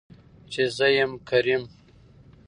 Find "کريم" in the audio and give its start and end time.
1.29-1.63